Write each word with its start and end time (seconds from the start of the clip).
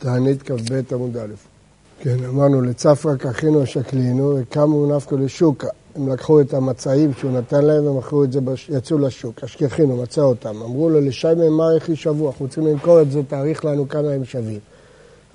תענית 0.00 0.42
כ"ב 0.42 0.80
עמוד 0.94 1.16
א'. 1.16 1.34
כן, 2.00 2.24
אמרנו 2.28 2.60
לצפרא 2.60 3.16
ככינו 3.16 3.66
שקלינו 3.66 4.36
וקמו 4.36 4.96
נפקו 4.96 5.16
לשוקה. 5.16 5.68
הם 5.96 6.08
לקחו 6.08 6.40
את 6.40 6.54
המצעים 6.54 7.12
שהוא 7.18 7.30
נתן 7.30 7.64
להם 7.64 7.86
ומכרו 7.86 8.24
את 8.24 8.32
זה, 8.32 8.40
בש... 8.40 8.68
יצאו 8.68 8.98
לשוק, 8.98 9.44
אשכחינו, 9.44 9.96
מצא 9.96 10.20
אותם. 10.20 10.62
אמרו 10.62 10.90
לו, 10.90 11.00
לשי 11.00 11.28
מה 11.50 11.72
איך 11.74 11.88
ישבו, 11.88 12.28
אנחנו 12.28 12.44
רוצים 12.46 12.66
למכור 12.66 13.00
את 13.00 13.10
זה, 13.10 13.22
תאריך 13.28 13.64
לנו 13.64 13.88
כמה 13.88 14.10
הם 14.10 14.24
שווים. 14.24 14.58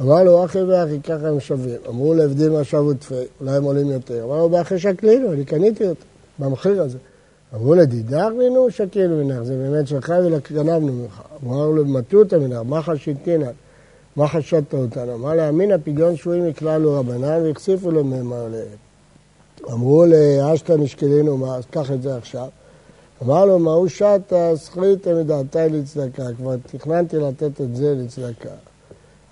אמר 0.02 0.24
לו, 0.24 0.46
אחי 0.46 0.62
ואחי, 0.64 1.02
ככה 1.02 1.28
הם 1.28 1.40
שווים. 1.40 1.78
אמרו 1.90 2.14
לו, 2.14 2.24
הבדיל 2.24 2.50
מה 2.50 2.64
שבו 2.64 2.94
תפי, 2.94 3.16
אולי 3.42 3.56
הם 3.56 3.64
עולים 3.64 3.90
יותר. 3.92 4.24
אמר 4.24 4.38
לו, 4.38 4.50
באחי 4.50 4.80
שקלינו, 4.80 5.34
אני 5.34 5.46
קניתי 5.46 5.88
אותם, 5.88 6.06
במחיר 6.40 6.82
הזה. 6.82 6.98
אמרו 7.56 7.76
לו, 7.76 7.86
דידר 7.86 8.30
לנו, 8.30 8.72
שקינו 8.72 9.24
מנך, 9.24 9.44
זה 9.44 9.56
באמת 9.56 9.88
שלך 9.88 10.14
וגנבנו 10.26 10.94
ממך. 10.94 11.22
אמר 11.44 11.68
לו, 11.70 11.86
מטו 11.86 12.18
אותה 12.18 12.38
מנך, 12.38 12.60
מה 12.66 12.82
חשיתינן? 12.82 13.52
מה 14.16 14.28
חשדת 14.28 14.74
אותנו? 14.74 15.16
אמר 15.16 15.34
לה, 15.34 15.50
אמינא 15.50 15.76
פדיון 15.84 16.16
שבויים 16.16 16.48
יקלע 16.48 16.78
לו 16.78 17.00
רבנן 17.00 17.42
והכסיפו 17.44 17.92
לו 17.92 18.04
מהם 18.04 18.34
עליהם. 18.34 18.68
אמרו 19.72 20.06
לאשתא 20.06 20.74
נשקלינו, 20.74 21.38
מה, 21.38 21.56
אז 21.56 21.64
קח 21.72 21.92
את 21.92 22.02
זה 22.02 22.18
עכשיו. 22.18 22.48
אמר 23.24 23.46
לו, 23.46 23.60
מהו 23.60 23.90
שטה, 23.90 24.52
סחריתא 24.56 25.10
מדעתי 25.10 25.70
לצדקה, 25.72 26.24
כבר 26.38 26.56
תכננתי 26.72 27.18
לתת 27.18 27.62
את 27.62 27.76
זה 27.76 27.96
לצדקה. 27.98 28.50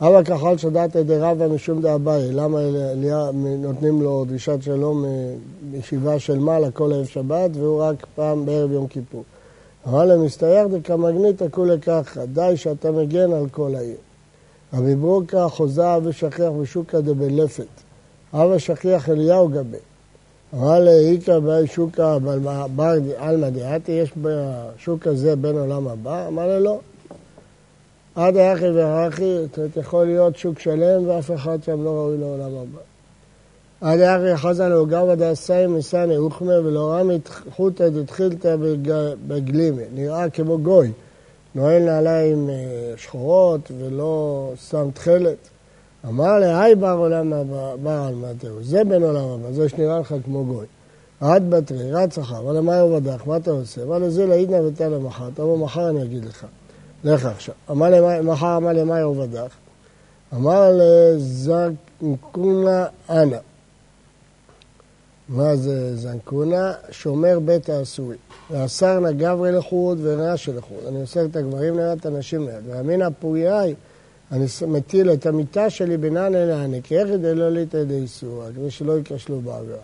אבא 0.01 0.23
כחל 0.23 0.57
שדעת 0.57 0.95
ידי 0.95 1.17
רבא 1.17 1.47
משום 1.47 1.81
דאביי, 1.81 2.31
למה 2.31 2.59
נותנים 3.57 4.01
לו 4.01 4.25
דרישת 4.25 4.57
שלום 4.61 5.05
מישיבה 5.71 6.19
של 6.19 6.39
מעלה 6.39 6.71
כל 6.71 6.93
ערב 6.93 7.05
שבת, 7.05 7.49
והוא 7.53 7.81
רק 7.83 8.05
פעם 8.15 8.45
בערב 8.45 8.71
יום 8.71 8.87
כיפור. 8.87 9.23
אמר 9.87 10.05
להם, 10.05 10.25
מסתייח 10.25 10.67
דקמגניתא 10.67 11.45
כולי 11.51 11.79
ככה, 11.79 12.25
די 12.25 12.53
שאתה 12.55 12.91
מגן 12.91 13.31
על 13.33 13.49
כל 13.51 13.75
העיר. 13.75 13.97
רבי 14.73 14.95
ברוקה 14.95 15.47
חוזה 15.49 15.97
ושכיח 16.03 16.51
ושוקה 16.59 17.01
דבלפת. 17.01 17.65
אבא 18.33 18.57
שכיח 18.57 19.09
אליהו 19.09 19.47
גבי. 19.47 19.77
אמר 20.53 20.79
לאיכא 20.79 21.39
באי 21.39 21.67
שוקה 21.67 22.17
עלמא 23.17 23.49
דעתי, 23.49 23.91
יש 23.91 24.11
בשוק 24.21 25.07
הזה 25.07 25.35
בין 25.35 25.57
עולם 25.57 25.87
הבא? 25.87 26.27
אמר 26.27 26.47
לו 26.47 26.59
לא. 26.59 26.79
עד 28.15 28.37
האחי 28.37 28.69
והאחי, 28.69 29.37
זאת 29.41 29.57
אומרת, 29.57 29.77
יכול 29.77 30.05
להיות 30.05 30.37
שוק 30.37 30.59
שלם 30.59 31.07
ואף 31.07 31.31
אחד 31.31 31.63
שם 31.63 31.83
לא 31.83 31.89
ראוי 31.89 32.17
לעולם 32.17 32.51
הבא. 32.55 32.79
עד 33.81 33.99
האחי 33.99 34.37
חזה 34.37 34.67
לו 34.67 34.85
גבא 34.85 35.15
דעשי 35.15 35.67
מסני 35.67 36.17
אוכמה 36.17 36.59
ולא 36.59 36.93
רמית 36.93 37.29
חוטא 37.55 37.89
דתחילתא 37.89 38.55
בגלימה, 39.27 39.81
נראה 39.93 40.29
כמו 40.29 40.57
גוי. 40.57 40.91
נועל 41.55 41.83
נעליים 41.83 42.49
אה, 42.49 42.93
שחורות 42.97 43.71
ולא 43.79 44.51
שם 44.69 44.89
תכלת. 44.93 45.37
אמר 46.07 46.39
להי 46.39 46.75
בר 46.75 46.91
עולם 46.97 47.33
הבא 47.33 48.07
על 48.07 48.15
מטהו, 48.15 48.63
זה 48.63 48.83
בן 48.83 49.03
עולם 49.03 49.29
הבא, 49.29 49.51
זה 49.51 49.69
שנראה 49.69 49.99
לך 49.99 50.15
כמו 50.25 50.45
גוי. 50.45 50.65
עד 51.21 51.49
בתרי, 51.49 51.91
רץ 51.91 52.17
אחר, 52.17 52.39
אבל 52.39 52.57
למה 52.57 52.79
הוא 52.79 52.99
בדח, 52.99 53.27
מה 53.27 53.37
אתה 53.37 53.51
עושה? 53.51 53.83
אמר 53.83 53.97
לזה 53.97 54.25
לעידנא 54.25 54.55
ותא 54.55 54.83
למחר, 54.83 55.29
תבוא 55.33 55.57
מחר 55.57 55.89
אני 55.89 56.03
אגיד 56.03 56.25
לך. 56.25 56.45
לך 57.03 57.25
עכשיו. 57.25 57.55
אמר 57.71 58.21
מחר 58.21 58.57
אמר 58.57 58.73
למה 58.73 59.01
הוא 59.01 59.25
בדח? 59.25 59.51
אמר 60.33 60.71
לזקונה 61.91 62.85
אנא. 63.09 63.37
מה 65.29 65.55
זה 65.55 65.95
זנקונה? 65.97 66.73
שומר 66.91 67.39
בית 67.39 67.69
האסורי. 67.69 68.15
ואסר 68.51 68.99
נא 68.99 69.11
גברי 69.11 69.51
לחוד 69.51 69.99
ורעשי 70.01 70.51
לחוד. 70.53 70.77
אני 70.87 71.01
אוסר 71.01 71.25
את 71.25 71.35
הגברים 71.35 71.77
ליד, 71.77 71.97
את 71.99 72.05
הנשים 72.05 72.47
ליד. 72.47 72.63
ואמינא 72.67 73.07
פוריאי, 73.19 73.73
אני 74.31 74.45
מטיל 74.67 75.11
את 75.13 75.25
המיטה 75.25 75.69
שלי 75.69 75.97
בינן 75.97 76.35
אל 76.35 76.49
הענק, 76.49 76.91
איך 76.91 77.09
ידי 77.09 77.35
לא 77.35 77.49
ליטא 77.49 77.77
ידי 77.77 77.95
איסור, 77.95 78.43
כדי 78.55 78.71
שלא 78.71 78.97
ייכשלו 78.97 79.41
בעבירה. 79.41 79.77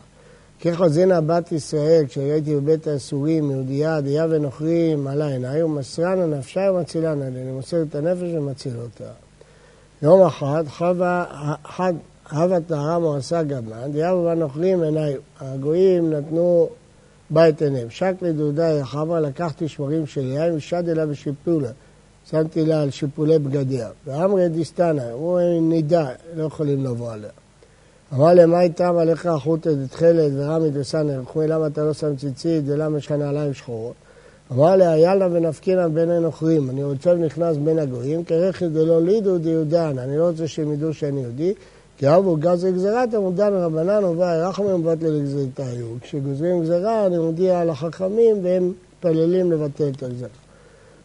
כחזינה 0.59 1.21
בת 1.21 1.51
ישראל, 1.51 2.05
כשהייתי 2.07 2.55
בבית 2.55 2.87
האסורים, 2.87 3.51
יהודייה, 3.51 4.01
דיה 4.01 4.25
ונוכרים, 4.29 5.07
עלה 5.07 5.27
עיניי, 5.27 5.63
ומסרנה 5.63 6.25
נפשה 6.25 6.71
ומצילנה, 6.71 7.27
אני 7.27 7.51
מוסר 7.51 7.81
את 7.81 7.95
הנפש 7.95 8.33
ומציל 8.33 8.73
אותה. 8.81 9.11
יום 10.01 10.27
אחד 10.27 10.63
חווה, 10.67 11.25
חד, 11.65 11.93
הווה 12.31 12.61
טהרה 12.61 12.99
מועשה 12.99 13.43
גבן, 13.43 13.91
דיהו 13.91 14.23
והנוכלים 14.23 14.83
עיניי. 14.83 15.15
הגויים 15.39 16.13
נתנו 16.13 16.69
בית 17.29 17.61
עיניהם. 17.61 17.89
שק 17.89 18.13
לדודה 18.21 18.69
יחבה, 18.69 19.19
לקחתי 19.19 19.67
שמרים 19.67 20.07
של 20.07 20.25
יין 20.25 20.55
ושד 20.55 20.89
אליו 20.89 21.07
בשיפולה. 21.07 21.69
שמתי 22.29 22.65
לה 22.65 22.81
על 22.81 22.89
שיפולי 22.89 23.39
בגדיה. 23.39 23.89
ואמרי 24.05 24.49
דיסטנה, 24.49 25.11
הוא 25.11 25.39
נידה, 25.61 26.09
לא 26.35 26.43
יכולים 26.43 26.83
לבוא 26.83 27.11
עליה. 27.11 27.29
אמר 28.13 28.33
להם, 28.33 28.49
מה 28.49 28.61
איתם 28.61 28.97
עליך 28.97 29.25
החוטא 29.25 29.73
דתכלת 29.73 30.31
ורמית 30.35 30.73
וסנא, 30.75 31.11
רחמי, 31.11 31.47
למה 31.47 31.67
אתה 31.67 31.83
לא 31.83 31.93
שם 31.93 32.15
ציצית 32.15 32.63
ולמה 32.67 32.97
יש 32.97 33.05
לך 33.05 33.11
נעליים 33.11 33.53
שחורות? 33.53 33.93
אמר 34.51 34.75
לה, 34.75 34.97
יאללה 34.97 35.27
ונפקינה 35.31 35.89
בין 35.89 36.09
הנוכרים, 36.09 36.69
אני 36.69 36.83
רוצה 36.83 37.09
ונכנס 37.09 37.57
בין 37.57 37.79
הגויים, 37.79 38.23
כרכב 38.23 38.65
דלא 38.65 39.01
לידו 39.01 39.37
דיודן, 39.37 39.99
אני 39.99 40.17
לא 40.17 40.29
רוצה 40.29 40.47
שהם 40.47 40.73
ידעו 40.73 40.93
שאני 40.93 41.21
יהודי, 41.21 41.53
כי 41.99 42.15
אבו 42.15 42.35
גזר 42.35 42.69
גזירת 42.69 43.13
עמודן 43.13 43.53
רבנן 43.53 44.03
ובאי 44.03 44.41
רחמים 44.41 44.75
ובטל 44.75 45.07
לגזירתה 45.07 45.65
היו. 45.65 45.87
כשגוזרים 46.01 46.61
גזירה 46.61 47.05
אני 47.05 47.17
מודיע 47.17 47.65
לחכמים 47.65 48.35
והם 48.43 48.73
מתפללים 48.93 49.51
לבטל 49.51 49.89
את 49.97 50.03
הגזירה. 50.03 50.29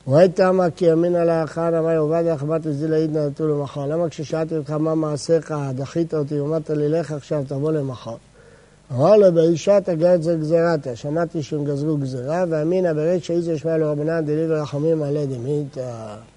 וראי 0.09 0.29
תמה 0.29 0.71
כי 0.71 0.87
ימין 0.87 1.15
על 1.15 1.29
האחרן 1.29 1.75
אמר 1.75 1.99
עובדיה 1.99 2.39
חבת 2.39 2.67
הזילה 2.67 2.97
עידנא 2.97 3.27
נטו 3.27 3.49
למחר. 3.49 3.87
למה 3.87 4.09
כששאלתי 4.09 4.57
אותך 4.57 4.71
מה 4.71 4.95
מעשיך, 4.95 5.55
דחית 5.75 6.15
אותי, 6.15 6.41
אמרת 6.41 6.71
לי 6.71 6.89
לך 6.89 7.13
עכשיו 7.13 7.43
תבוא 7.49 7.73
למחר. 7.73 8.17
אמר 8.93 9.17
לו 9.17 9.33
באישה 9.33 9.81
תגרת 9.81 10.23
זה 10.23 10.37
גזירתה, 10.37 10.97
שמעתי 10.97 11.43
שהם 11.43 11.65
גזרו 11.65 11.97
גזירה, 11.97 12.45
ואמינא 12.49 12.93
בריש 12.93 13.27
שאיזה 13.27 13.53
ישמע 13.53 13.77
לו 13.77 13.93
רבנן 13.93 14.25
דלי 14.25 14.47
ורחמים 14.49 15.03
עלי 15.03 15.27
דמיתא. 15.27 16.34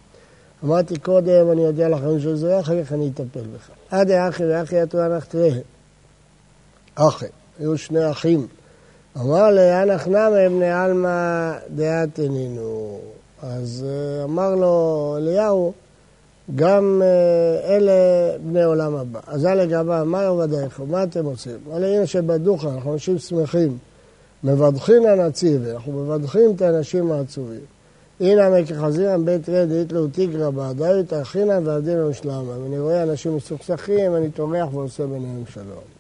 אמרתי 0.63 1.00
קודם, 1.00 1.51
אני 1.51 1.62
יודע 1.62 1.90
לכם 1.90 2.19
שזה, 2.19 2.59
אחר 2.59 2.84
כך 2.84 2.94
אני 2.94 3.09
אטפל 3.09 3.40
בך. 3.40 3.69
עד 3.91 4.12
האחי 4.12 4.44
ואחי 4.45 4.84
אתו 4.84 4.97
תראה. 5.29 5.59
אחי, 6.95 7.25
היו 7.59 7.78
שני 7.78 8.12
אחים. 8.12 8.47
אמר 9.18 9.51
לאנח 9.51 10.07
נמי 10.07 10.50
בני 10.50 10.72
עלמא 10.72 11.51
דעתנינו. 11.69 13.00
אז 13.41 13.85
אה, 13.88 14.23
אמר 14.23 14.56
לו 14.56 15.16
אליהו, 15.18 15.73
גם 16.56 17.01
אה, 17.06 17.75
אלה 17.75 17.94
בני 18.44 18.63
עולם 18.63 18.95
הבא. 18.95 19.19
אז 19.28 19.41
זה 19.41 19.53
לגבי, 19.53 19.91
מה 20.06 20.24
יובדייך? 20.24 20.81
מה 20.88 21.03
אתם 21.03 21.25
עושים? 21.25 21.57
לי, 21.74 21.95
הנה 21.95 22.07
שבדוך, 22.07 22.66
אנחנו 22.66 22.94
אנשים 22.94 23.19
שמחים. 23.19 23.78
מבדחין 24.44 25.06
הנציב, 25.06 25.68
אנחנו 25.68 25.91
מבדחים 25.91 26.56
את 26.56 26.62
האנשים 26.62 27.12
העצובים. 27.12 27.77
הנה 28.20 28.50
מכחזירם 28.50 29.26
בית 29.26 29.50
רד 29.50 29.72
היתלו 29.72 30.08
תיגרא 30.08 30.50
בעדי 30.50 31.04
תאכינן 31.08 31.68
ועדין 31.68 32.04
ושלמה. 32.04 32.56
אני 32.66 32.80
רואה 32.80 33.04
אנשים 33.04 33.36
מסוכסכים, 33.36 34.16
אני 34.16 34.32
טורח 34.32 34.74
ועושה 34.74 35.06
ביניהם 35.06 35.44
שלום. 35.54 35.98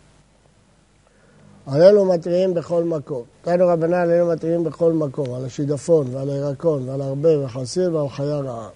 עלינו 1.67 2.05
מתריעים 2.05 2.53
בכל 2.53 2.83
מקום. 2.83 3.23
תנו 3.41 3.67
רבנן 3.67 3.93
עלינו 3.93 4.27
מתריעים 4.27 4.63
בכל 4.63 4.93
מקום, 4.93 5.33
על 5.33 5.45
השידפון 5.45 6.07
ועל 6.11 6.29
הירקון 6.29 6.89
ועל 6.89 7.01
הרבה 7.01 7.45
וחסיר 7.45 7.95
ועל 7.95 8.09
חיה 8.09 8.37
רעה. 8.37 8.69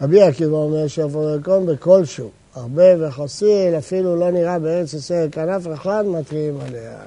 רבי 0.00 0.22
עקיבא 0.22 0.56
אומר 0.56 0.86
שיפון 0.88 1.32
ירקון 1.32 1.66
בכל 1.66 2.04
שוק, 2.04 2.30
הרבה 2.54 3.08
וחסיר, 3.08 3.78
אפילו 3.78 4.16
לא 4.16 4.30
נראה 4.30 4.58
בארץ 4.58 4.94
ישראל 4.94 5.28
כנף 5.32 5.62
אחד, 5.74 6.04
מתריעים 6.06 6.58
עליה. 6.60 6.98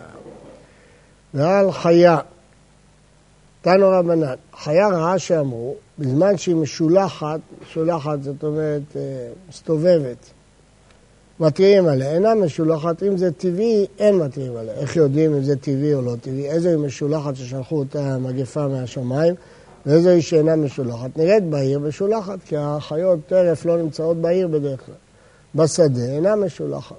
ועל 1.33 1.71
חיה, 1.71 2.17
תנו 3.65 3.89
רבנן, 3.89 4.33
חיה 4.57 4.87
רעה 4.87 5.19
שאמרו, 5.19 5.75
בזמן 5.99 6.37
שהיא 6.37 6.55
משולחת, 6.55 7.39
משולחת 7.61 8.23
זאת 8.23 8.43
אומרת 8.43 8.81
אה, 8.95 9.01
מסתובבת, 9.49 10.17
מתריעים 11.39 11.87
עליה. 11.87 12.11
אינה 12.11 12.35
משולחת, 12.35 13.03
אם 13.03 13.17
זה 13.17 13.31
טבעי, 13.31 13.85
אין 13.99 14.15
מתריעים 14.15 14.57
עליה. 14.57 14.73
איך 14.73 14.95
יודעים 14.95 15.33
אם 15.33 15.43
זה 15.43 15.55
טבעי 15.55 15.93
או 15.93 16.01
לא 16.01 16.15
טבעי? 16.21 16.49
איזו 16.49 16.69
היא 16.69 16.77
משולחת 16.77 17.35
ששלחו 17.35 17.79
אותה 17.79 18.17
מגפה 18.17 18.67
מהשמיים, 18.67 19.35
ואיזו 19.85 20.09
היא 20.09 20.21
שאינה 20.21 20.55
משולחת. 20.55 21.17
נראית 21.17 21.43
בעיר 21.43 21.79
משולחת, 21.79 22.39
כי 22.45 22.55
החיות 22.57 23.19
טרף 23.27 23.65
לא 23.65 23.77
נמצאות 23.77 24.17
בעיר 24.17 24.47
בדרך 24.47 24.85
כלל. 24.85 24.95
בשדה 25.55 26.05
אינה 26.05 26.35
משולחת. 26.35 26.95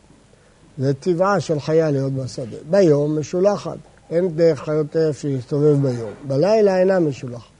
זה 0.78 0.94
טבעה 0.94 1.40
של 1.40 1.60
חיה 1.60 1.90
להיות 1.90 2.12
בשדה. 2.12 2.56
ביום 2.70 3.18
משולחת. 3.18 3.78
אין 4.10 4.36
דרך 4.36 4.64
חיות 4.64 4.90
טרף 4.90 5.24
להסתובב 5.24 5.82
ביום. 5.82 6.10
בלילה 6.26 6.78
אינה 6.78 7.00
משולחת. 7.00 7.50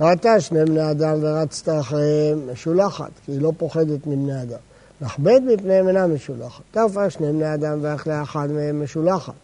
ראתה 0.00 0.40
שני 0.40 0.64
בני 0.64 0.90
אדם 0.90 1.18
ורצת 1.20 1.68
אחריהם 1.80 2.52
משולחת, 2.52 3.10
כי 3.24 3.32
היא 3.32 3.40
לא 3.40 3.52
פוחדת 3.58 4.06
מבני 4.06 4.42
אדם. 4.42 4.58
מכבד 5.00 5.40
מפניהם 5.46 5.88
אינה 5.88 6.06
משולחת. 6.06 6.62
תרפה 6.70 7.10
שני 7.10 7.32
בני 7.32 7.54
אדם 7.54 7.78
ואכלה 7.82 8.22
אחד 8.22 8.50
מהם 8.50 8.82
משולחת. 8.82 9.34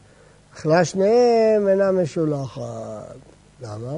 אכלה 0.54 0.84
שניהם 0.84 1.68
אינה 1.68 1.92
משולחת. 1.92 2.62
למה? 3.62 3.92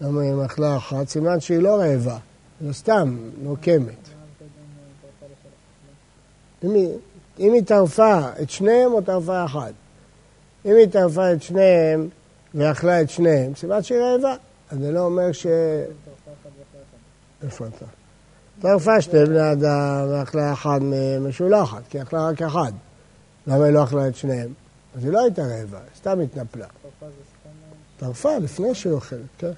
למה 0.00 0.22
אם 0.22 0.40
אכלה 0.40 0.76
אחת? 0.76 1.08
סימן 1.08 1.40
שהיא 1.40 1.58
לא 1.58 1.76
רעבה, 1.76 2.18
זה 2.60 2.72
סתם 2.72 3.16
נוקמת. 3.42 4.08
היא, 6.62 6.88
אם 7.38 7.52
היא 7.52 7.62
טרפה 7.64 8.20
את 8.42 8.50
שניהם 8.50 8.92
או 8.92 9.00
טרפה 9.00 9.44
אחת. 9.44 9.72
אם 10.64 10.76
היא 10.76 10.86
טרפה 10.86 11.32
את 11.32 11.42
שניהם 11.42 12.08
ואכלה 12.54 13.00
את 13.00 13.10
שניהם, 13.10 13.54
סימן 13.54 13.82
שהיא 13.82 13.98
רעבה. 13.98 14.36
אז 14.70 14.78
זה 14.78 14.92
לא 14.92 15.00
אומר 15.00 15.32
ש... 15.32 15.46
איפה 17.44 17.66
אתה? 17.66 17.86
טרפה 18.60 19.00
שתי 19.00 19.24
בני 19.24 19.52
אדם 19.52 20.06
ואכלה 20.10 20.52
אחד 20.52 20.80
משולחת, 21.20 21.82
כי 21.90 22.02
אכלה 22.02 22.28
רק 22.28 22.42
אחד. 22.42 22.72
למה 23.46 23.64
היא 23.64 23.72
לא 23.72 23.84
אכלה 23.84 24.08
את 24.08 24.16
שניהם? 24.16 24.52
אז 24.96 25.04
היא 25.04 25.12
לא 25.12 25.24
הייתה 25.24 25.42
רעבה, 25.42 25.78
סתם 25.96 26.20
התנפלה. 26.20 26.66
טרפה 27.98 28.38
לפני 28.38 28.74
שהיא 28.74 28.92
אוכלת, 28.92 29.20
כן. 29.38 29.50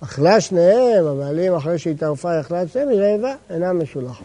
אכלה 0.00 0.40
שניהם, 0.40 1.06
אבל 1.06 1.40
אם 1.40 1.54
אחרי 1.54 1.78
שהיא 1.78 1.96
טרפה 1.98 2.30
היא 2.30 2.40
אכלה 2.40 2.62
את 2.62 2.68
שניהם, 2.72 2.88
היא 2.88 3.00
רעבה, 3.00 3.34
אינה 3.50 3.72
משולחת. 3.72 4.24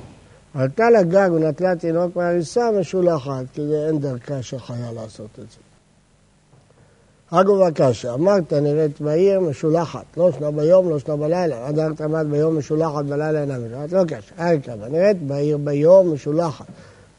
עלתה 0.53 0.89
לגג 0.89 1.29
ונטלה 1.33 1.75
תינוק 1.75 2.15
מהריסה 2.15 2.71
משולחת, 2.79 3.43
כי 3.53 3.61
אין 3.87 3.99
דרכה 3.99 4.41
של 4.41 4.59
חיה 4.59 4.91
לעשות 4.91 5.29
את 5.39 5.51
זה. 5.51 5.68
אגו 7.31 7.63
וקשה, 7.67 8.13
אמרת 8.13 8.53
נראית 8.53 9.01
בעיר 9.01 9.39
משולחת, 9.39 10.03
לא 10.17 10.31
שנה 10.31 10.51
ביום, 10.51 10.89
לא 10.89 10.99
שנה 10.99 11.15
בלילה, 11.15 11.67
עד 11.67 11.79
ארתא 11.79 12.03
עמד 12.03 12.25
ביום 12.29 12.57
משולחת, 12.57 13.05
בלילה 13.05 13.41
אינה 13.41 13.57
משולחת, 13.57 13.91
לא 13.91 14.03
קשה, 14.03 14.49
ארתא, 14.51 14.75
נראית 14.91 15.27
בעיר 15.27 15.57
ביום 15.57 16.13
משולחת, 16.13 16.65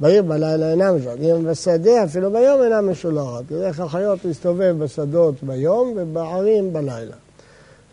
בעיר 0.00 0.22
בלילה 0.22 0.70
אינה 0.70 0.92
משולחת, 0.92 1.18
אם 1.20 1.44
בשדה 1.44 2.04
אפילו 2.04 2.30
ביום 2.30 2.62
אינה 2.62 2.80
משולחת, 2.80 3.52
איך 3.52 3.80
החיות 3.80 4.24
להסתובב 4.24 4.74
בשדות 4.78 5.34
ביום 5.42 5.94
ובערים 5.96 6.72
בלילה. 6.72 7.16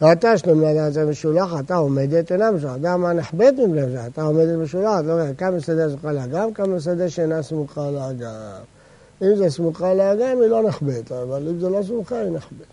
ראתה 0.02 0.38
שני 0.38 0.54
בני 0.54 0.72
אדם 0.72 0.92
זה 0.92 1.06
משולחת, 1.06 1.66
אתה 1.66 1.76
עומדת 1.76 2.32
אינה 2.32 2.52
משולחת, 2.52 2.76
אדם 2.76 3.02
מה 3.02 3.14
נחבאת 3.14 3.54
מבני 3.54 3.82
משולחת, 3.86 4.12
אתה 4.14 4.22
עומדת 4.22 4.58
משולחת, 4.58 5.04
לא 5.06 5.14
יודע, 5.14 5.34
כמה 5.34 5.60
שדה 5.60 5.90
סמוכה 5.90 6.12
לאגם, 6.12 6.54
כמה 6.54 6.80
שדה 6.80 7.10
שאינה 7.10 7.44
סמוכה 7.44 7.92
לאגם. 7.92 8.77
אם 9.22 9.36
זה 9.36 9.50
סמוכה 9.50 9.94
לאגם, 9.94 10.42
היא 10.42 10.50
לא 10.50 10.64
נחבאת, 10.64 11.12
אבל 11.12 11.48
אם 11.50 11.60
זה 11.60 11.70
לא 11.70 11.84
סמוכה, 11.84 12.20
היא 12.20 12.32
נחבאת. 12.32 12.68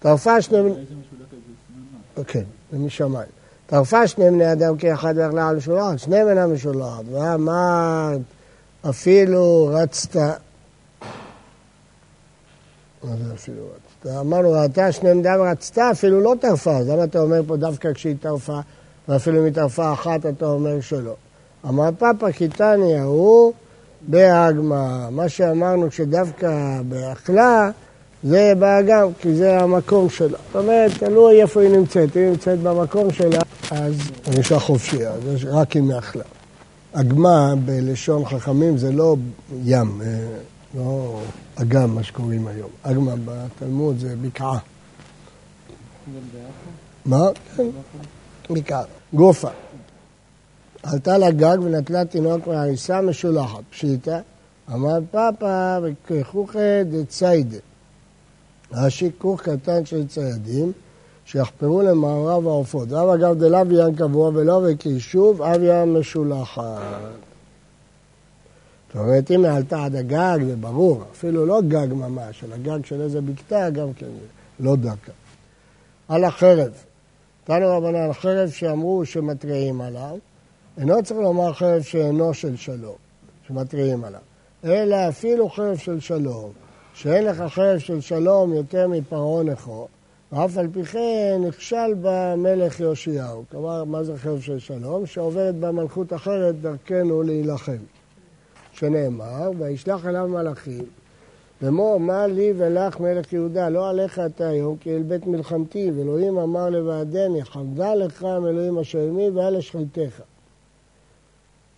טרפה 0.00 0.42
שני... 0.42 0.58
כן, 2.26 2.42
זה 2.72 2.78
משמיים. 2.78 3.28
טרפה 3.66 4.06
שני 4.06 4.30
בני 4.30 4.52
אדם 4.52 4.76
כאחד 4.76 5.14
ואכלה 5.16 5.48
על 5.48 5.56
משולחת, 5.56 5.98
שניהם 5.98 6.28
אינם 6.28 6.54
משולחת, 6.54 7.04
ואמרת 7.10 8.20
אפילו 8.88 9.70
רצת... 9.72 10.16
מה 13.04 13.16
זה 13.16 13.34
אפילו 13.34 13.62
רצת? 13.64 14.16
אמרנו, 14.20 14.52
ראתה 14.52 14.92
שני 14.92 15.10
בני 15.14 15.20
אדם 15.20 15.42
רצתה, 15.42 15.90
אפילו 15.90 16.20
לא 16.20 16.34
טרפה, 16.40 16.76
אז 16.76 16.88
למה 16.88 17.04
אתה 17.04 17.20
אומר 17.20 17.40
פה 17.46 17.56
דווקא 17.56 17.92
כשהיא 17.92 18.16
טרפה, 18.20 18.60
ואפילו 19.08 19.38
אם 19.38 19.44
היא 19.44 19.52
טרפה 19.52 19.92
אחת 19.92 20.26
אתה 20.26 20.46
אומר 20.46 20.80
שלא? 20.80 21.14
אמר 21.68 21.88
פאפה 21.98 22.32
קיטני 22.32 22.98
ההוא 22.98 23.52
בהגמה. 24.08 25.10
מה 25.10 25.28
שאמרנו 25.28 25.90
שדווקא 25.90 26.80
באכלה, 26.88 27.70
זה 28.22 28.52
באגם, 28.58 29.06
כי 29.20 29.34
זה 29.34 29.60
המקום 29.60 30.10
שלה. 30.10 30.38
זאת 30.52 30.56
אומרת, 30.56 30.90
תלוי 30.98 31.42
איפה 31.42 31.60
היא 31.60 31.70
נמצאת. 31.70 32.16
אם 32.16 32.22
היא 32.22 32.30
נמצאת 32.30 32.58
במקום 32.58 33.12
שלה, 33.12 33.40
אז 33.70 33.94
אישה 34.38 34.58
חופשייה, 34.58 35.12
זה 35.20 35.50
רק 35.50 35.76
אם 35.76 35.90
היא 35.90 35.98
אכלה. 35.98 36.24
אגמה 36.92 37.54
בלשון 37.64 38.24
חכמים 38.24 38.78
זה 38.78 38.92
לא 38.92 39.16
ים, 39.64 40.00
אה, 40.02 40.06
לא 40.74 41.20
אגם, 41.54 41.94
מה 41.94 42.02
שקוראים 42.02 42.46
היום. 42.46 42.70
אגמה 42.82 43.12
בתלמוד 43.24 43.98
זה 43.98 44.14
בקעה. 44.22 44.58
מה? 47.06 47.26
כן, 47.56 47.66
בקעה. 48.50 48.82
גופה. 49.12 49.48
עלתה 50.82 51.18
לגג 51.18 51.56
ונטלה 51.62 52.04
תינוק 52.04 52.46
מהריסה 52.46 53.00
משולחת. 53.00 53.60
פשיטה, 53.70 54.20
אמר 54.72 54.98
פאפה 55.10 55.78
וככוכי 55.82 56.84
דציידה. 56.84 57.58
רש"י 58.72 59.10
כוך 59.18 59.42
קטן 59.42 59.84
של 59.84 60.08
ציידים 60.08 60.72
שיחפרו 61.24 61.82
למערב 61.82 62.46
העופות. 62.46 62.92
ואב 62.92 63.08
אגב 63.08 63.38
דלאו 63.38 63.72
ים 63.72 63.96
קבוע 63.96 64.30
ולא 64.34 64.62
וכיישוב 64.64 65.42
אב 65.42 65.60
ים 65.62 65.94
משולחת. 65.94 66.62
זאת 68.86 68.96
אומרת, 68.96 69.30
אם 69.30 69.44
היא 69.44 69.52
עלתה 69.52 69.84
עד 69.84 69.96
הגג, 69.96 70.38
זה 70.46 70.56
ברור, 70.56 71.02
אפילו 71.12 71.46
לא 71.46 71.60
גג 71.68 71.86
ממש, 71.90 72.44
אלא 72.44 72.56
גג 72.56 72.84
של 72.84 73.00
איזה 73.00 73.20
בקתה, 73.20 73.70
גם 73.70 73.92
כן, 73.92 74.06
לא 74.60 74.76
דקה. 74.76 75.12
על 76.08 76.24
החרב. 76.24 76.72
תנו 77.44 77.68
רבנן, 77.68 78.12
חרב 78.12 78.50
שאמרו 78.50 79.06
שמתריעים 79.06 79.80
עליו, 79.80 80.18
אינו 80.80 81.02
צריך 81.02 81.20
לומר 81.20 81.52
חרב 81.52 81.82
שאינו 81.82 82.34
של 82.34 82.56
שלום, 82.56 82.94
שמתריעים 83.46 84.04
עליו, 84.04 84.20
אלא 84.64 85.08
אפילו 85.08 85.48
חרב 85.48 85.76
של 85.76 86.00
שלום, 86.00 86.50
שאין 86.94 87.24
לך 87.24 87.42
חרב 87.48 87.78
של 87.78 88.00
שלום 88.00 88.52
יותר 88.52 88.88
מפרעה 88.88 89.42
נכו, 89.42 89.88
ואף 90.32 90.58
על 90.58 90.68
פי 90.72 90.84
כן 90.84 91.40
נכשל 91.48 91.94
במלך 92.02 92.80
יאשיהו. 92.80 93.44
כלומר, 93.50 93.84
מה 93.84 94.02
זה 94.02 94.16
חרב 94.16 94.40
של 94.40 94.58
שלום? 94.58 95.06
שעוברת 95.06 95.54
במלכות 95.54 96.12
אחרת 96.12 96.60
דרכנו 96.60 97.22
להילחם. 97.22 97.82
שנאמר, 98.72 99.50
וישלח 99.58 100.06
אליו 100.06 100.28
מלאכים, 100.28 100.84
לאמור, 101.62 102.00
מה 102.00 102.26
לי 102.26 102.52
ולך 102.56 103.00
מלך 103.00 103.32
יהודה, 103.32 103.68
לא 103.68 103.90
עליך 103.90 104.18
אתה 104.18 104.48
היום, 104.48 104.76
כי 104.76 104.96
אל 104.96 105.02
בית 105.02 105.26
מלחמתי, 105.26 105.90
ואלוהים 105.96 106.38
אמר 106.38 106.70
לבעדני, 106.70 107.44
חמדה 107.44 107.94
לך 107.94 108.22
מאלוהים 108.22 108.78
אשר 108.78 108.98
עמי 108.98 109.30
ואל 109.30 109.56
אשחיתך. 109.56 110.20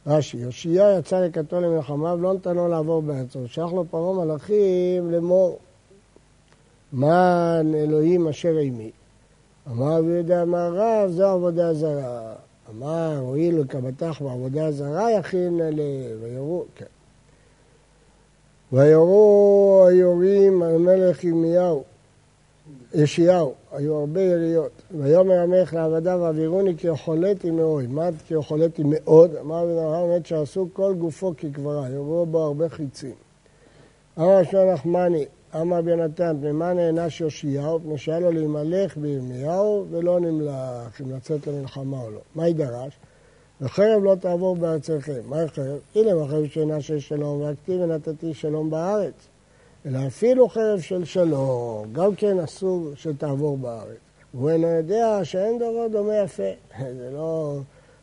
רש"י, 0.07 0.37
יאשיה 0.37 0.99
יצא 0.99 1.21
לקטו 1.21 1.61
למלחמה 1.61 2.15
ולא 2.15 2.35
נתנו 2.35 2.69
לעבור 2.69 3.03
בארצו. 3.03 3.49
שלח 3.49 3.73
לו 3.73 3.85
פרעה 3.91 4.25
מלאכים 4.25 5.11
לאמור, 5.11 5.59
מן 6.93 7.73
אלוהים 7.75 8.29
אשר 8.29 8.57
עימי. 8.57 8.91
אמר 9.71 9.99
רבי 9.99 10.11
יהודה 10.11 10.43
אמר 10.43 10.75
רב, 10.75 11.11
זו 11.11 11.27
עבודה 11.27 11.75
זרה. 11.75 12.35
אמר, 12.71 13.19
הואיל 13.19 13.61
וקבתך 13.61 14.21
בעבודה 14.21 14.73
זרה 14.73 15.13
יכין 15.13 15.61
עליה, 15.61 16.17
ויורו, 16.21 16.65
כן. 16.77 16.85
ויורו 18.73 19.85
היורים 19.89 20.63
על 20.63 20.79
מלך 20.79 21.25
ירמיהו, 21.25 21.85
ישיהו, 22.95 23.55
היו 23.73 23.95
הרבה 23.95 24.21
יריות. 24.21 24.82
ויאמר 24.99 25.41
המלך 25.41 25.75
לעבדיו 25.75 26.19
ואווירוני 26.23 26.77
כי 26.77 26.89
אוכלתי 26.89 27.51
מאוד. 27.51 27.85
מה 27.91 28.09
כי 28.27 28.35
אוכלתי 28.35 28.83
מאוד? 28.85 29.37
אמר 29.37 29.65
בן 29.65 29.79
אברהם 29.79 30.09
באמת 30.09 30.27
שעשו 30.27 30.69
כל 30.73 30.95
גופו 30.99 31.33
כקברה, 31.37 31.89
יורו 31.89 32.27
בו 32.27 32.43
הרבה 32.43 32.69
חיצים. 32.69 33.15
אמר 34.19 34.43
שמואל 34.43 34.73
נחמני, 34.73 35.25
אמר 35.61 35.83
בן 35.83 36.01
נתן, 36.01 36.37
במה 36.41 36.73
נענש 36.73 37.21
יאשיהו? 37.21 37.81
פני 37.81 37.99
שהיה 37.99 38.21
לו 38.21 38.31
להימלך 38.31 38.97
בירמיהו 38.97 39.87
ולא 39.91 40.21
נמלך, 40.21 41.01
אם 41.01 41.17
לצאת 41.17 41.47
למלחמה 41.47 42.01
או 42.03 42.11
לא. 42.11 42.21
מה 42.35 42.47
יידרש? 42.47 42.99
וחרב 43.61 44.03
לא 44.05 44.15
תעבור 44.15 44.57
בארצכם. 44.57 45.21
מה 45.29 45.37
חרב? 45.49 45.79
הנה 45.95 46.17
בחרב 46.17 46.47
שאינה 46.47 46.81
של 46.81 46.99
שלום, 46.99 47.41
והכתיב 47.41 47.81
ונתתי 47.81 48.35
שלום 48.35 48.71
בארץ. 48.71 49.15
אלא 49.87 49.99
אפילו 50.07 50.49
חרב 50.49 50.81
של 50.81 51.05
שלום, 51.05 51.93
גם 51.93 52.15
כן 52.15 52.39
אסור 52.39 52.91
שתעבור 52.95 53.59
בארץ. 53.59 54.02
אינו 54.35 54.67
יודע 54.67 55.21
שאין 55.25 55.59
דורות 55.59 55.91
דומה 55.91 56.17
יפה. 56.17 56.51
זה 56.99 57.11
לא 57.13 57.59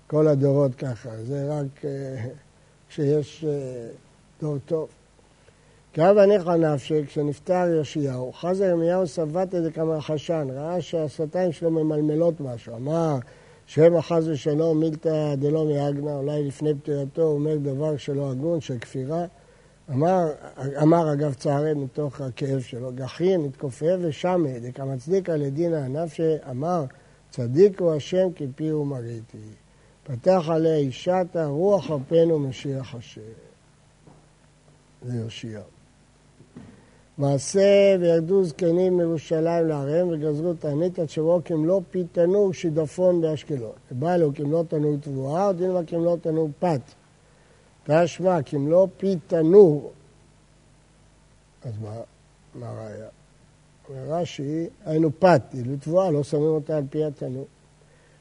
כל 0.08 0.28
הדורות 0.28 0.76
ככה, 0.76 1.10
זה 1.24 1.48
רק 1.50 1.86
אה, 1.86 2.26
כשיש 2.90 3.46
אה, 3.48 3.88
דור 4.42 4.58
טוב. 4.66 4.88
כאב 5.94 6.18
הניחא 6.18 6.50
נפשי, 6.50 7.06
כשנפטר 7.06 7.68
יאשיהו, 7.78 8.34
חזר 8.34 8.64
ירמיהו 8.64 9.08
סבט 9.08 9.56
את 9.56 9.64
זה 9.64 9.72
כמה 9.72 10.02
חשן, 10.02 10.48
ראה 10.52 10.82
שהשפתיים 10.82 11.52
שלו 11.52 11.72
ממלמלות 11.72 12.42
משהו, 12.42 12.76
אמר 12.76 13.18
שמא 13.66 14.02
חס 14.02 14.24
ושלום 14.28 14.80
מילתא 14.80 15.36
דלא 15.36 15.66
מיאגנא, 15.66 16.10
אולי 16.10 16.44
לפני 16.44 16.74
פטירתו 16.76 17.22
הוא 17.22 17.34
אומר 17.34 17.58
דבר 17.58 17.98
שלא 17.98 18.32
הגון, 18.32 18.62
של 18.62 18.80
כפירה. 18.80 19.26
אמר, 19.92 20.28
אמר 20.82 21.14
אגב 21.14 21.34
צערי 21.34 21.74
מתוך 21.74 22.22
הכאב 22.22 22.60
שלו, 22.60 22.92
גחין, 22.96 23.46
התכופף 23.46 23.96
ושמא, 24.02 24.60
דקמצדיקא 24.60 25.32
לדינא 25.32 25.88
נפשי, 25.88 26.36
אמר, 26.50 26.84
צדיק 27.30 27.82
הוא 27.82 27.94
השם 27.94 28.32
כי 28.36 28.48
פיהו 28.56 28.86
מריתי. 28.86 29.38
פתח 30.04 30.44
עליה 30.48 30.76
אישתה, 30.76 31.46
רוח 31.46 31.92
אפנו 31.92 32.40
משיח 32.40 32.96
השם. 32.96 33.22
זה 35.06 35.18
יאשיהו. 35.24 35.64
מעשה 37.18 37.96
וירדו 38.00 38.44
זקנים 38.44 38.98
מירושלים 38.98 39.68
לעריהם 39.68 40.08
וגזרו 40.08 40.54
תענית 40.54 41.00
עד 41.00 41.10
שבו 41.10 41.42
כמלוא 41.46 41.82
פי 41.92 42.04
תנור 42.12 42.54
שידפון 42.54 43.22
באשקלון. 43.22 43.72
בא 43.92 44.18
לו 44.18 44.34
כמלוא 44.36 44.64
תנור 44.64 44.98
תבואה, 45.02 45.54
דין 45.54 45.86
כמלוא 45.88 46.18
תנור 46.18 46.50
פת. 46.60 46.82
תשמע, 47.90 48.42
כמלוא 48.42 48.88
פי 48.98 49.16
תנור. 49.28 49.92
אז 51.64 51.74
מה, 51.82 51.94
מה 52.56 52.70
הראיה? 52.70 53.08
רש"י, 54.08 54.68
היינו 54.86 55.10
פת, 55.20 55.42
דין 55.54 55.78
תבואה, 55.82 56.12
לא 56.12 56.24
שמים 56.24 56.44
אותה 56.44 56.78
על 56.78 56.84
פי 56.90 57.04
התנור. 57.04 57.48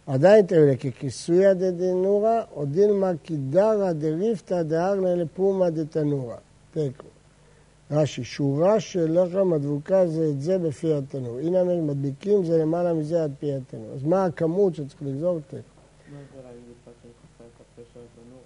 עדיין 0.06 0.46
תראה 0.46 0.76
ככיסויה 0.76 1.54
דדנורא, 1.54 2.40
או 2.56 2.64
דילמה 2.64 3.12
קידרא 3.22 3.92
דריפתא 3.92 4.62
דארנה 4.62 5.14
לפומה 5.14 5.70
דתנורא. 5.70 6.36
תיקו. 6.72 7.06
רש"י, 7.90 8.24
שורה 8.24 8.80
של 8.80 9.20
לחם 9.20 9.52
הדבוקה 9.52 10.06
זה 10.06 10.28
את 10.30 10.40
זה 10.40 10.58
בפי 10.58 10.94
התנור. 10.94 11.38
הנה 11.38 11.64
מדביקים 11.64 12.44
זה 12.44 12.58
למעלה 12.58 12.94
מזה 12.94 13.24
עד 13.24 13.32
פי 13.38 13.54
התנור. 13.54 13.92
אז 13.94 14.04
מה 14.04 14.24
הכמות 14.24 14.74
שצריך 14.74 15.02
לגזור? 15.02 15.40
תיקו. 15.40 15.62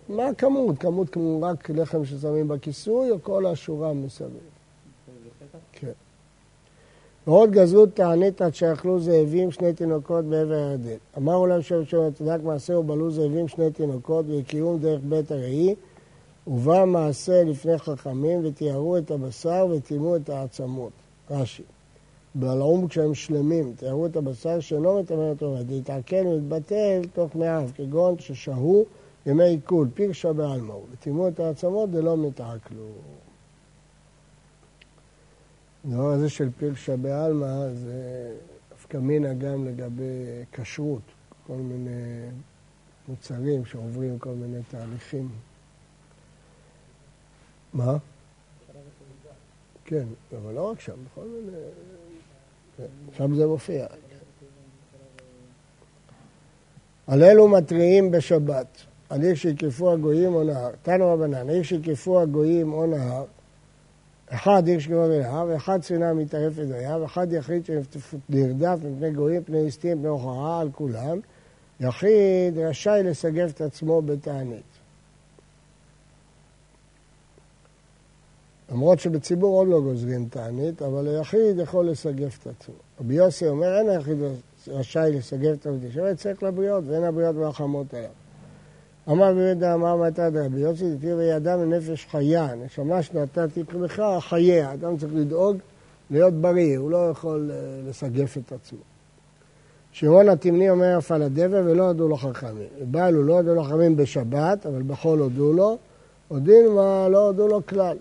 מה 0.09 0.29
הכמות? 0.29 0.79
כמות 0.79 1.11
כמו 1.11 1.43
רק 1.43 1.71
לחם 1.71 2.05
ששמים 2.05 2.49
בכיסוי 2.49 3.11
או 3.11 3.23
כל 3.23 3.47
השורה 3.47 3.93
מסביב? 3.93 4.31
כן. 5.73 5.93
ועוד 7.27 7.51
גזרו 7.51 7.87
תענית 7.87 8.43
עד 8.43 8.55
שאכלו 8.55 9.01
זאבים 9.01 9.51
שני 9.51 9.73
תינוקות 9.73 10.25
בעבר 10.25 10.55
הירדן. 10.55 10.97
אמרו 11.17 11.47
להם 11.47 11.63
שם 11.63 11.85
שם 11.85 12.13
צדק 12.15 12.39
מעשה 12.45 12.79
ובלו 12.79 13.11
זאבים 13.11 13.49
שני 13.49 13.71
תינוקות 13.71 14.25
והקיום 14.29 14.79
דרך 14.79 15.01
בית 15.09 15.31
הראי 15.31 15.75
ובא 16.47 16.85
מעשה 16.85 17.45
לפני 17.45 17.79
חכמים 17.79 18.41
ותיארו 18.45 18.97
את 18.97 19.11
הבשר 19.11 19.67
וטימאו 19.71 20.17
את 20.17 20.29
העצמות. 20.29 20.93
רש"י. 21.31 21.63
בלעום 22.35 22.89
כשהם 22.89 23.15
שלמים, 23.15 23.73
תיארו 23.77 24.07
את 24.07 24.17
הבשר 24.17 24.61
שאינו 24.61 25.01
מטמא 25.01 25.31
אותו, 25.31 25.55
להתעקן 25.69 26.27
ולהתבטל 26.27 27.01
תוך 27.15 27.37
מאב, 27.37 27.73
כגון 27.77 28.19
ששהו 28.19 28.85
ימי 29.27 29.45
עיכול, 29.45 29.89
פירשה 29.95 30.33
בעלמא, 30.33 30.73
וטימאו 30.73 31.29
את 31.29 31.41
העצמות 31.41 31.91
ולא 31.93 32.17
מתעכלו. 32.17 32.89
הדבר 35.85 36.11
הזה 36.11 36.29
של 36.29 36.49
פירשה 36.59 36.97
בעלמא 36.97 37.69
זה 37.75 38.33
דווקא 38.71 38.97
מינה 38.97 39.35
גם 39.35 39.67
לגבי 39.67 40.45
כשרות, 40.53 41.03
כל 41.47 41.57
מיני 41.57 42.29
מוצרים 43.09 43.65
שעוברים 43.65 44.19
כל 44.19 44.35
מיני 44.35 44.59
תהליכים. 44.71 45.29
מה? 47.73 47.97
כן, 49.85 50.07
אבל 50.43 50.55
לא 50.55 50.71
רק 50.71 50.81
שם, 50.81 51.05
בכל 51.05 51.25
מיני... 51.25 51.59
שם 53.17 53.35
זה 53.35 53.47
מופיע. 53.47 53.87
על 57.07 57.23
אלו 57.23 57.49
מתריעים 57.49 58.11
בשבת. 58.11 58.92
עיר 59.21 59.35
שיקפו 59.35 59.93
הגויים 59.93 60.35
או 60.35 60.45
נהר. 60.45 60.71
תנו 60.83 61.13
רבנן, 61.13 61.51
עיר 61.51 61.63
שיקפו 61.63 62.21
הגויים 62.21 62.73
או 62.73 62.87
נהר, 62.87 63.25
אחד 64.29 64.69
עיר 64.69 64.79
שקרוב 64.79 65.11
נהר, 65.11 65.47
ואחד 65.49 65.83
ספינה 65.83 66.15
מתערפת 66.15 66.63
בים, 66.63 67.03
ואחד 67.03 67.33
יחיד 67.33 67.65
שנרדף 67.65 68.79
מפני 68.85 69.11
גויים, 69.11 69.45
פני 69.45 69.65
ליסטים, 69.65 69.99
פני 69.99 70.09
הוכרה 70.09 70.61
על 70.61 70.71
כולם, 70.73 71.21
יחיד 71.81 72.59
רשאי 72.59 73.03
לסגף 73.05 73.51
את 73.51 73.61
עצמו 73.61 74.03
בתענית. 74.03 74.63
למרות 78.73 79.01
שבציבור 79.01 79.59
עוד 79.59 79.69
לא 79.69 79.81
גוזרים 79.81 80.29
תענית, 80.31 80.83
אבל 80.83 81.09
היחיד 81.09 81.59
יכול 81.59 81.91
לסגף 81.91 82.39
את 82.43 82.47
עצמו. 82.47 82.75
רבי 83.01 83.15
יוסי 83.15 83.49
אומר, 83.49 83.79
אין 83.79 83.89
היחיד 83.89 84.19
רשאי 84.69 85.11
לסגף 85.13 85.53
את 85.53 85.67
עצמו, 85.67 85.91
שווה 85.91 86.15
צריך 86.15 86.43
לבריות, 86.43 86.85
ואין 86.87 87.05
הבריות 87.05 87.37
מרחמות 87.37 87.95
עליו. 87.95 88.22
אמר 89.09 89.33
באמת 89.33 89.59
דאמר 89.59 89.97
מתא 89.97 90.29
דרבי 90.29 90.61
יוסי, 90.61 90.95
דתיר 90.95 91.17
וידם 91.17 91.59
לנפש 91.63 92.07
חיה, 92.11 92.49
נשמה 92.55 93.03
שנתתי 93.03 93.63
לך 93.81 94.03
חייה. 94.21 94.73
אדם 94.73 94.97
צריך 94.97 95.13
לדאוג 95.15 95.57
להיות 96.11 96.35
בריא, 96.35 96.79
הוא 96.79 96.91
לא 96.91 97.11
יכול 97.11 97.51
אה, 97.51 97.57
לסגף 97.89 98.37
את 98.37 98.53
עצמו. 98.53 98.79
שמעון 99.93 100.29
התמני 100.29 100.71
אומר 100.71 100.99
אף 100.99 101.13
על 101.13 101.23
הדבר 101.23 101.63
ולא 101.65 101.87
הודו 101.87 102.09
לו 102.09 102.17
חכמים. 102.17 102.69
בעל 102.91 103.15
הוא 103.15 103.25
לא 103.25 103.37
הודו 103.37 103.55
לו 103.55 103.65
חכמים 103.65 103.97
בשבת, 103.97 104.67
אבל 104.67 104.83
בחול 104.83 105.19
הודו 105.19 105.53
לו, 105.53 105.79
הודים 106.29 106.75
מה 106.75 107.09
לא 107.09 107.27
הודו 107.27 107.49
לו 107.49 107.67
כלל. 107.67 107.97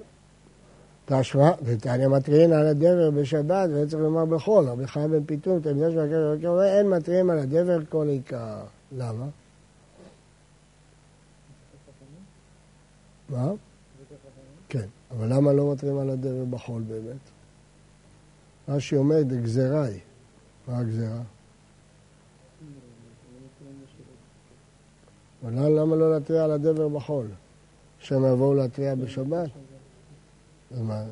תשמע, 1.06 1.52
ותענה 1.64 2.08
מתריעין 2.08 2.54
על 2.54 2.68
הדבר 2.68 3.12
בשבת, 3.12 3.70
והיה 3.74 3.88
צריך 3.88 4.02
לומר 4.02 4.26
בחול, 4.26 4.66
רבי 4.66 4.88
חיים 4.88 5.12
בן 5.12 5.24
פיתום, 5.24 5.60
תלמידו 5.60 5.92
של 5.92 6.00
הקשר, 6.00 6.64
אין 6.64 6.90
מתריעים 6.90 7.30
על 7.30 7.40
הדבר 7.40 7.78
כל 7.90 8.08
עיקר. 8.10 8.58
למה? 8.98 9.26
מה? 13.32 13.52
כן, 14.70 14.88
אבל 15.12 15.34
למה 15.34 15.54
לא 15.54 15.72
מתרים 15.74 15.98
על 15.98 16.10
הדבר 16.10 16.46
בחול 16.50 16.82
באמת? 16.82 17.22
רש"י 18.70 18.96
אומר, 18.96 19.22
גזירה 19.22 19.84
היא. 19.84 20.00
מה 20.68 20.78
הגזירה? 20.78 21.22
אבל 25.44 25.80
למה 25.80 25.96
לא 25.96 26.14
להתריע 26.14 26.44
על 26.44 26.52
הדבר 26.52 26.88
בחול? 26.88 27.28
שהם 28.00 28.26
יבואו 28.26 28.54
להתריע 28.54 28.96
בשבת? 28.96 29.50
אז 30.72 30.80
מה? 30.82 31.04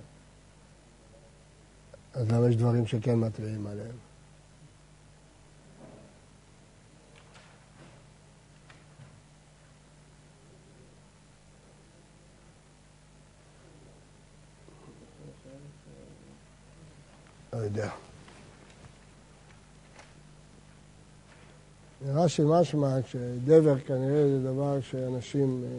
אז 2.13 2.31
למה 2.31 2.49
יש 2.49 2.55
דברים 2.55 2.87
שכן 2.87 3.15
מתריעים 3.15 3.67
עליהם? 3.67 4.08
לא 17.59 17.63
יודע. 17.63 17.89
נראה 22.05 22.27
שמשמע 22.27 22.95
שדבר 23.07 23.79
כנראה 23.79 24.27
זה 24.29 24.43
דבר 24.43 24.81
שאנשים 24.81 25.63
אה, 25.63 25.69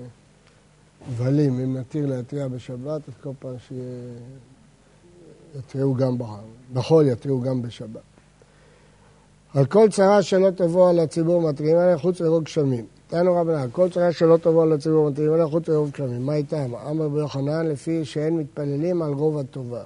מבלים, 1.11 1.61
אם 1.61 1.77
נתיר 1.77 2.07
להתריע 2.07 2.49
בשבת, 2.49 3.01
אז 3.09 3.15
כל 3.23 3.31
פעם 3.39 3.55
שיתריעו 5.57 5.95
גם 5.95 6.17
בחול, 6.73 7.07
יתריעו 7.07 7.41
גם 7.41 7.63
בשבת. 7.63 8.01
על 9.55 9.67
כל 9.67 9.89
צרה 9.91 10.23
שלא 10.23 10.51
תבוא 10.51 10.91
על 10.91 10.99
הציבור 10.99 11.51
מתריעים 11.51 11.77
עליה 11.77 11.99
חוץ 11.99 12.21
לרוב 12.21 12.45
גשמים. 12.45 12.87
תנו 13.07 13.37
רבנן, 13.37 13.69
כל 13.73 13.91
צרה 13.91 14.13
שלא 14.13 14.37
תבוא 14.37 14.63
על 14.63 14.73
הציבור 14.73 15.11
מתריעים 15.11 15.33
עליה 15.33 15.47
חוץ 15.47 15.69
לרוב 15.69 15.91
גשמים. 15.91 16.27
מה 16.27 16.35
איתם? 16.35 16.75
אמר 16.75 17.09
ביוחנן 17.09 17.67
לפי 17.67 18.05
שאין 18.05 18.37
מתפללים 18.37 19.03
על 19.03 19.13
רוב 19.13 19.39
הטובה. 19.39 19.83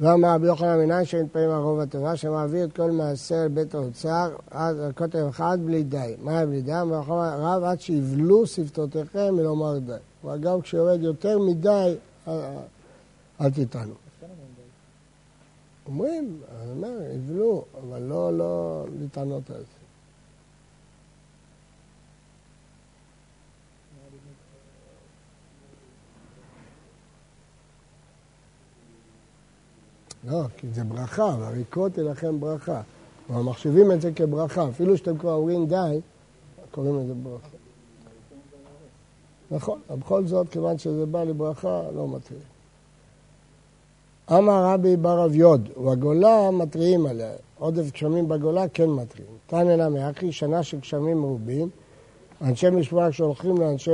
ואמר 0.00 0.34
רבי 0.34 0.46
יוחנן 0.46 0.78
מנין 0.78 1.04
שאין 1.04 1.28
פעמים 1.32 1.50
הרוב 1.50 1.80
הטובה, 1.80 2.16
שמעביר 2.16 2.64
את 2.64 2.76
כל 2.76 2.90
מעשר 2.90 3.46
בית 3.54 3.74
האוצר, 3.74 4.36
עד 4.50 4.76
כותב 4.96 5.26
אחד 5.30 5.58
בלי 5.64 5.82
די. 5.82 6.14
מה 6.22 6.46
בלי 6.46 6.62
די? 6.62 6.80
אמר 6.80 7.00
רב 7.38 7.64
עד 7.64 7.80
שיבלו 7.80 8.46
שפתותיכם 8.46 9.34
מלומר 9.34 9.78
די. 9.78 9.92
גם 10.40 10.60
כשיורד 10.60 11.02
יותר 11.02 11.38
מדי, 11.38 11.94
אל 13.40 13.50
תטענו. 13.50 13.94
אומרים, 15.86 16.40
אני 16.62 16.70
אומר, 16.70 17.02
יבלו, 17.14 17.64
אבל 17.82 18.02
לא, 18.02 18.38
לא 18.38 18.84
לטענות 19.00 19.50
על 19.50 19.56
זה. 19.56 19.79
לא, 30.28 30.42
כי 30.56 30.66
זה 30.74 30.84
ברכה, 30.84 31.36
והריקות 31.40 31.96
היא 31.96 32.04
לכם 32.04 32.40
ברכה. 32.40 32.80
אבל 33.30 33.42
מחשיבים 33.42 33.92
את 33.92 34.00
זה 34.00 34.12
כברכה, 34.12 34.68
אפילו 34.68 34.96
שאתם 34.96 35.18
כבר 35.18 35.32
אומרים 35.32 35.66
די, 35.66 36.00
קוראים 36.70 36.98
לזה 36.98 37.14
ברכה. 37.14 37.56
נכון, 39.50 39.80
אבל 39.90 39.98
בכל 39.98 40.26
זאת, 40.26 40.48
כיוון 40.48 40.78
שזה 40.78 41.06
בא 41.06 41.24
לברכה, 41.24 41.82
לא 41.94 42.08
מתריעים. 42.08 42.44
אמר 44.32 44.64
רבי 44.64 44.96
בר 44.96 45.24
אביוד, 45.24 45.68
ובגולה 45.76 46.50
מתריעים 46.50 47.06
עליה. 47.06 47.32
עודף 47.58 47.92
גשמים 47.92 48.28
בגולה 48.28 48.68
כן 48.68 48.90
מתריעים. 48.90 49.32
תנא 49.46 49.88
נמי 49.88 50.10
אחי, 50.10 50.32
שנה 50.32 50.62
של 50.62 50.78
גשמים 50.78 51.18
מרובים, 51.18 51.70
אנשי 52.42 52.70
משמר 52.70 53.10
שהולכים 53.10 53.56
לאנשי 53.56 53.90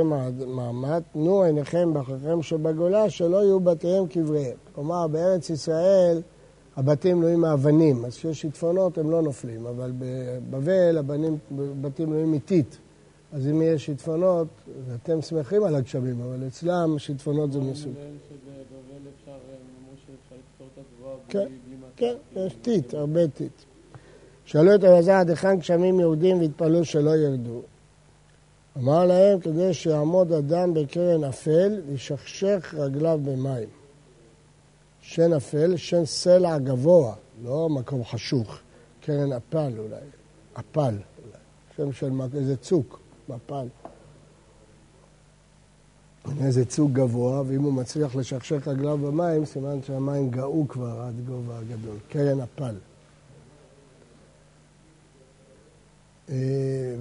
מעמד, 0.47 1.01
תנו 1.13 1.43
עיניכם 1.43 1.93
באחיכם 1.93 2.41
שבגולה, 2.41 3.09
שלא 3.09 3.37
יהיו 3.37 3.59
בתיהם 3.59 4.07
קבריהם. 4.07 4.57
כלומר, 4.75 5.07
בארץ 5.07 5.49
ישראל 5.49 6.21
הבתים 6.75 7.21
נועים 7.21 7.39
מאבנים, 7.39 8.05
אז 8.05 8.17
כשיש 8.17 8.41
שיטפונות 8.41 8.97
הם 8.97 9.11
לא 9.11 9.21
נופלים, 9.21 9.67
אבל 9.67 9.91
בבבל 9.99 10.97
הבתים 10.97 12.09
נועים 12.13 12.33
איטית. 12.33 12.77
אז 13.33 13.47
אם 13.47 13.61
יש 13.61 13.85
שיטפונות, 13.85 14.47
אתם 14.95 15.21
שמחים 15.21 15.63
על 15.63 15.75
הגשמים, 15.75 16.21
אבל 16.21 16.47
אצלם 16.47 16.99
שיטפונות 16.99 17.51
זה 17.51 17.59
מסוג. 17.59 17.93
כן, 21.29 21.47
כן, 21.95 22.13
יש 22.35 22.55
טיט, 22.61 22.93
הרבה 22.93 23.27
טיט. 23.27 23.51
שאלו 24.45 24.75
את 24.75 24.83
אלעזר 24.83 25.11
עד 25.11 25.29
היכן 25.29 25.55
גשמים 25.55 25.99
יהודים 25.99 26.39
והתפללו 26.39 26.85
שלא 26.85 27.15
ירדו. 27.15 27.61
אמר 28.77 29.05
להם 29.05 29.39
כדי 29.39 29.73
שיעמוד 29.73 30.31
אדם 30.31 30.73
בקרן 30.73 31.23
אפל 31.23 31.81
וישכשך 31.87 32.73
רגליו 32.77 33.19
במים. 33.23 33.69
שן 35.01 35.33
אפל, 35.33 35.77
שן 35.77 36.05
סלע 36.05 36.57
גבוה, 36.57 37.15
לא 37.43 37.69
מקום 37.69 38.03
חשוך, 38.03 38.59
קרן 39.01 39.31
אפל 39.33 39.73
אולי, 39.77 39.95
אפל 40.53 40.79
אולי. 40.79 41.37
שם 41.75 41.91
של 41.91 42.11
איזה 42.35 42.57
צוק, 42.57 42.99
מפל. 43.29 43.67
איזה 46.41 46.65
צוק 46.65 46.91
גבוה, 46.91 47.41
ואם 47.47 47.61
הוא 47.61 47.73
מצליח 47.73 48.15
לשכשך 48.15 48.67
רגליו 48.67 48.97
במים, 48.97 49.45
סימן 49.45 49.83
שהמים 49.83 50.29
גאו 50.29 50.67
כבר 50.67 51.01
עד 51.01 51.25
גובה 51.27 51.59
הגדול. 51.59 51.95
קרן 52.09 52.39
הפל. 52.39 52.63
אה, 52.63 52.97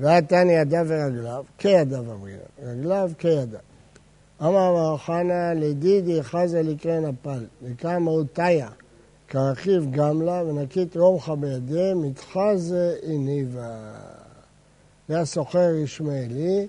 ועתני 0.00 0.52
ידיו 0.52 0.84
ורגליו, 0.88 1.44
כידיו 1.58 2.12
אמרינה, 2.12 2.42
רגליו 2.62 3.10
כידיו. 3.18 3.58
אמר 4.42 4.72
מר 4.72 4.96
חנא 4.96 5.52
לדידי 5.56 6.22
חזה 6.22 6.62
לקרן 6.62 7.04
הפל, 7.04 7.44
נקרא 7.62 7.98
מהותיה, 7.98 8.68
כרכיב 9.28 9.90
גמלה 9.90 10.42
ונקית 10.44 10.96
רומחה 10.96 11.34
בידי, 11.34 11.92
מתחזה 11.94 12.96
הניבה. 13.02 13.94
היה 15.08 15.24
סוחר 15.24 15.74
ישמעאלי 15.74 16.66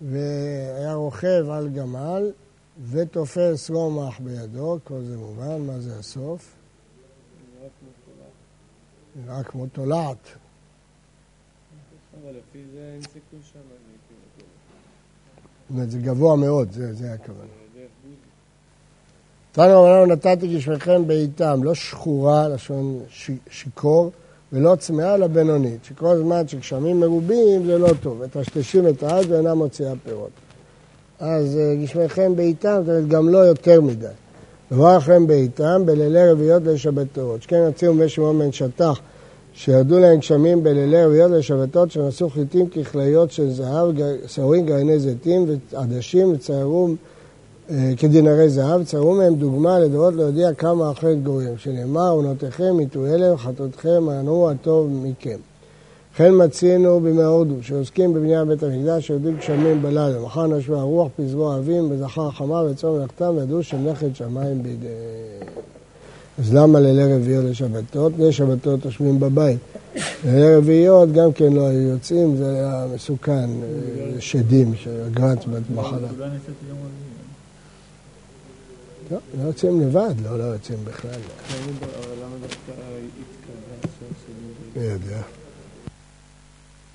והיה 0.00 0.94
רוכב 0.94 1.50
על 1.50 1.68
גמל 1.68 2.32
ותופס 2.90 3.70
רומח 3.70 4.20
בידו, 4.20 4.78
כל 4.84 5.02
זה 5.02 5.16
מובן, 5.16 5.60
מה 5.60 5.78
זה 5.78 5.98
הסוף? 5.98 6.54
נראה 9.16 9.42
כמו 9.42 9.66
תולעת. 9.66 10.16
אבל 10.16 10.26
לפי 10.26 10.26
זה 10.26 10.26
אין 10.26 10.26
סיכוי 10.28 12.07
שם. 12.07 12.07
זאת 15.68 15.70
אומרת, 15.70 15.90
זה 15.90 15.98
גבוה 15.98 16.36
מאוד, 16.36 16.72
זה, 16.72 16.94
זה 16.94 17.12
הכוונה. 17.12 17.48
תנו 19.52 19.86
אמרנו 19.86 20.06
נתתי 20.06 20.56
גשמכם 20.56 21.06
בעיתם, 21.06 21.64
לא 21.64 21.74
שחורה, 21.74 22.48
לשון 22.48 23.00
שיכור, 23.50 24.10
ולא 24.52 24.76
צמאה, 24.76 25.14
אלא 25.14 25.26
בינונית. 25.26 25.84
שכל 25.84 26.16
זמן 26.16 26.48
שגשמים 26.48 27.00
מרובים 27.00 27.66
זה 27.66 27.78
לא 27.78 27.88
טוב, 28.00 28.24
מטשטשים 28.24 28.88
את 28.88 29.02
העד 29.02 29.30
ואינה 29.30 29.54
מוציאה 29.54 29.92
פירות. 30.04 30.30
אז 31.18 31.56
אה, 31.56 31.74
גשמכם 31.82 32.36
בעיתם, 32.36 32.80
זאת 32.80 32.88
אומרת, 32.88 33.08
גם 33.08 33.28
לא 33.28 33.38
יותר 33.38 33.80
מדי. 33.80 34.06
דבר 34.70 34.96
לכם 34.96 35.26
בעיתם, 35.26 35.82
בלילי 35.86 36.30
רביעיות 36.30 36.62
לשבתות. 36.62 37.42
שכן 37.42 37.56
יוציאו 37.56 37.94
מי 37.94 38.08
שמעון 38.08 38.38
בן 38.38 38.52
שטח 38.52 39.00
שירדו 39.58 39.98
להם 39.98 40.18
גשמים 40.18 40.62
בלילי 40.62 41.04
רביעיות 41.04 41.30
לשבתות 41.30 41.90
שנשאו 41.90 42.30
חיטים 42.30 42.68
ככליות 42.68 43.32
של 43.32 43.50
זהב, 43.50 43.88
שעורים 44.26 44.66
גרעיני 44.66 44.98
זיתים 44.98 45.46
ועדשים 45.72 46.32
וציירו 46.32 46.88
אה, 47.70 47.92
כדינרי 47.96 48.48
זהב, 48.48 48.84
ציירו 48.84 49.14
מהם 49.14 49.34
דוגמה 49.34 49.78
לדורות 49.78 50.14
להודיע 50.14 50.54
כמה 50.54 50.90
אחרת 50.90 51.22
גורים, 51.22 51.58
שנאמר, 51.58 52.10
עונותיכם 52.10 52.80
יטו 52.80 53.06
הלם, 53.06 53.36
חטאותכם 53.36 54.04
ינועו 54.20 54.50
הטוב 54.50 54.90
מכם. 55.02 55.38
וכן 56.14 56.32
מצינו 56.44 57.00
בימי 57.00 57.22
הודו, 57.22 57.54
שעוסקים 57.62 58.14
בבניית 58.14 58.48
בית 58.48 58.62
המקדש, 58.62 59.06
שיודעים 59.06 59.36
גשמים 59.36 59.82
בלילה. 59.82 60.20
מחר 60.20 60.46
נשבה 60.46 60.80
הרוח, 60.80 61.08
פזרו 61.16 61.54
אבים, 61.54 61.90
בזכר 61.90 62.30
חמה 62.30 62.62
וצום 62.62 62.96
מלאכתם, 62.96 63.36
וידעו 63.36 63.62
שמלאכת 63.62 64.16
שמיים 64.16 64.62
בידיהם. 64.62 65.77
אז 66.38 66.54
למה 66.54 66.80
לילי 66.80 67.14
רביעיות 67.14 67.44
לשבתות? 67.44 68.12
לילי 68.18 68.32
שבתות 68.32 68.84
יושבים 68.84 69.20
בבית. 69.20 69.58
לילי 70.24 70.56
רביעיות 70.56 71.12
גם 71.12 71.32
כן 71.32 71.52
לא 71.52 71.66
היו 71.66 71.80
יוצאים, 71.80 72.36
זה 72.36 72.50
היה 72.50 72.86
מסוכן, 72.94 73.50
שדים, 74.18 74.74
שגרץ 74.74 75.38
במחלה. 75.44 76.08
לא, 79.10 79.18
לא 79.38 79.46
יוצאים 79.46 79.80
לבד, 79.80 80.14
לא, 80.24 80.38
לא 80.38 80.44
יוצאים 80.44 80.78
בכלל. 80.84 81.10
למה 81.10 82.36
דווקא 82.40 82.72
התקדש? 83.82 83.92
לא 84.76 84.82
יודע. 84.82 85.37